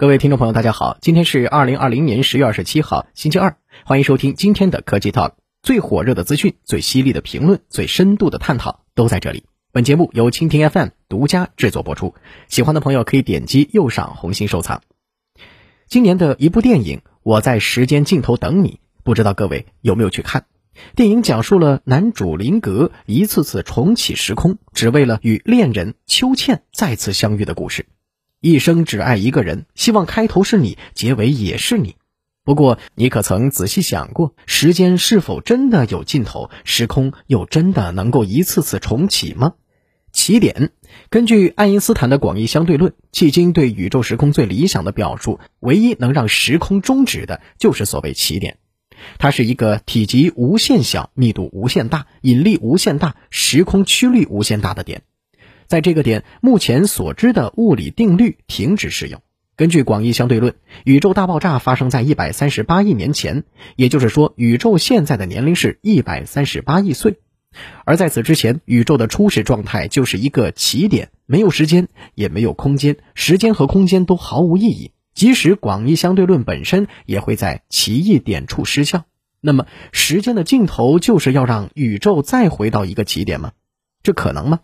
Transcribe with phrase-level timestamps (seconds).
[0.00, 9.44] 各位听众朋友，大家好，今天是二零二零年十月二十七号，星期二，欢迎收听今天的科技 Talk，最火热的资讯、最犀利的评论、最深度的探讨都在这里。
[9.72, 12.14] 本节目由蜻蜓 FM 独家制作播出，
[12.48, 14.80] 喜欢的朋友可以点击右上红心收藏。
[15.86, 18.70] 今年的一部电影《我在时间尽头等你》，
[19.04, 20.46] 不知道各位有没有去看？
[20.96, 27.84] 电影讲述了男主林格一次次重启时空，只为了与恋人秋倩再次相遇的故事。
[28.40, 31.96] 一生只爱一个人，希望开头是你，结尾也是你。
[32.42, 36.48] 不过，你可曾仔细想过，时间是否真的有尽头？
[36.64, 39.52] 时空又真的能够一次次重启吗？
[40.10, 40.70] 起点，
[41.10, 48.56] 根据爱因斯坦的广义相对论，迄今对宇宙时空最理想的表述，唯一能让时空终止的，就是所谓起点。
[49.18, 55.02] 它是一个体积无限小、密度无限大、引力无限大、时空曲率无限大的点。
[55.70, 59.22] 在这个点，目前所知的物理定律停止适用。
[59.54, 63.44] 根据广义相对论，宇宙大爆炸发生在一百三十八亿年前，
[63.76, 67.20] 也就是说，宇宙现在的年龄是一百三十八亿岁。
[67.84, 74.90] 而在此之前，宇宙的初始状态就是一个起点，没有时间，也没有空间，时间和空间都毫无意义。
[75.14, 79.04] 即使广义相对论本身也会在奇异点处失效。
[79.40, 83.52] 那么，时间的尽头就是要让宇宙再回到一个起点吗？
[84.02, 84.58] 这可能吗？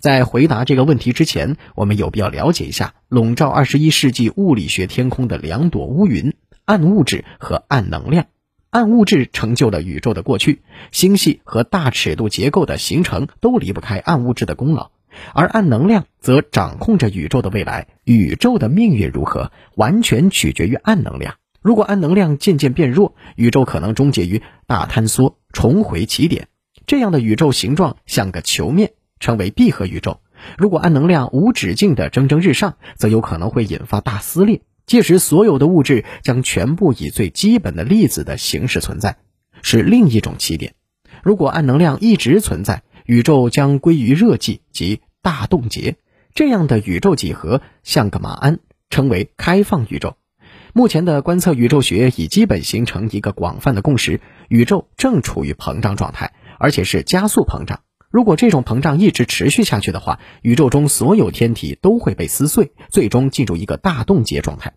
[0.00, 8.26] 在回答这个问题之前，我们有必要了解一下笼罩二十一世纪物理学天空的两朵乌云：暗物质和暗能量。
[8.70, 10.60] 暗物质成就了宇宙的过去，
[10.92, 14.90] 星系和大尺度结构的形成都离不开暗物质的功劳，
[15.32, 17.88] 而暗能量则掌控着宇宙的未来。
[18.04, 21.36] 宇宙的命运如何，完全取决于暗能量。
[21.62, 26.48] 如果暗能量渐渐变弱，宇宙可能终结于大坍缩，重回起点。
[26.86, 28.92] 这样的宇宙形状像个球面。
[29.20, 30.20] 称为闭合宇宙。
[30.56, 34.62] 如果暗能量无止境的蒸蒸日上，则有可能会引发大撕裂。
[34.86, 39.18] 届时，所有的物质将全部以最基本的粒子的形式存在，
[39.62, 40.74] 是另一种起点。
[41.22, 45.96] 如果暗能量一直存在，宇宙将归于热寂及大冻结。
[46.34, 50.16] 这样的宇宙几何像个马鞍，称为开放宇宙。
[50.72, 57.80] 目前的观测宇宙学已基本形成一个广泛的共识：宇宙正处于膨胀状态，而且是加速膨胀。
[58.10, 64.72] 如果这种膨胀一直持续下去的话，宇宙中所有天体都会被撕碎，最终进入一个大冻结状态。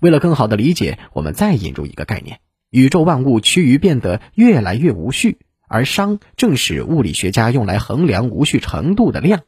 [0.00, 5.38] 为了更好的理解，我们再引入一个概念：宇宙万物趋于变得越来越无序，
[5.68, 9.40] 而熵正是物理学家用来衡量无序程度的量。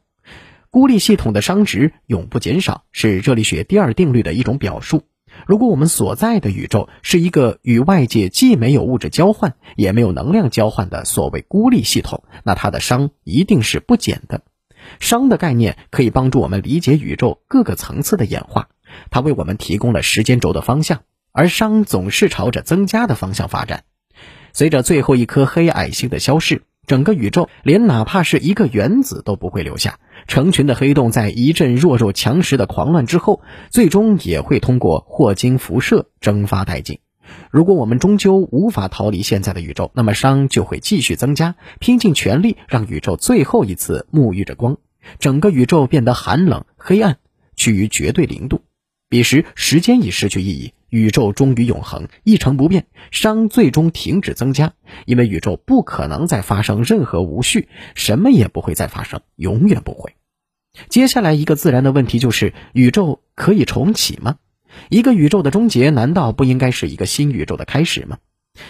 [0.71, 5.03] 孤立系统的熵值永不减少，是热力学第二定律的一种表述。
[5.47, 14.41] 如果我们所在的宇宙是一个与外界既没有物质交换，也没有能量交换的所谓孤立系统，那它的熵一定是不减的。
[14.99, 18.69] 熵的概念可以帮助我们理解宇宙各个层次的演化，
[19.09, 21.01] 它为我们提供了时间轴的方向，
[21.31, 23.83] 而熵总是朝着增加的方向发展。
[24.53, 26.63] 随着最后一颗黑矮星的消逝。
[26.85, 36.99] 整个宇宙连哪怕是一个原子都不会留下，成群的黑洞在一阵弱肉强食的狂乱之后，最终也会通过霍金辐射蒸发殆尽。
[37.51, 44.77] 如果我们终究无法逃离现在的宇宙，那么熵就会继续增加，拼尽全力让宇宙最后一次沐浴着光，
[45.19, 47.17] 整个宇宙变得寒冷黑暗，
[47.55, 48.61] 趋于绝对零度。
[49.09, 50.73] 彼时，时间已失去意义。
[50.93, 54.73] 宇宙终于永恒，一成不变，熵最终停止增加，
[55.07, 60.13] 因为宇宙不可能再发生任何无序，什么也不会再发生，永远不会。
[60.89, 64.35] 接下来一个自然的问题就是：宇宙可以重启吗？
[64.89, 68.19] 一个宇宙的终结，难道不应该是一个新宇宙的开始吗？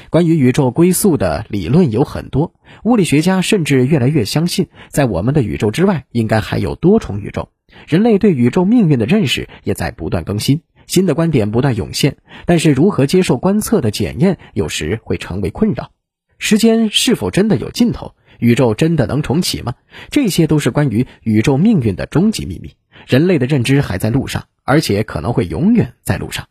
[0.10, 2.54] 关于宇宙归宿的理论有很多，
[2.86, 7.50] 物理学家甚至越来越相信，在我们的宇宙之外，应该还有多重宇宙。
[7.86, 10.62] 人类对宇宙命运的认识也在不断更新。
[10.88, 15.92] 新的观点不断涌现，但是如何接受观测的检验，有时会成为困扰。
[16.40, 18.16] 时间是否真的有尽头？
[18.40, 19.76] 宇宙真的能重启吗？
[20.10, 22.74] 这些都是关于宇宙命运的终极秘密。
[23.08, 26.48] 人类的认知还在路上，而且可能会永远在路上。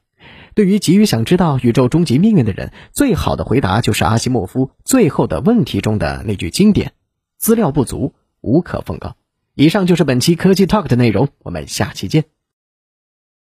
[0.55, 6.93] 对于急于想知道宇宙终极命运的人，最好的回答就是阿西莫夫《最后的问题》中的那句经典
[7.38, 9.17] ：“资料不足，无可奉告。”
[9.55, 12.25] 以上就是本期科技 Talk 的内容，我们下期见。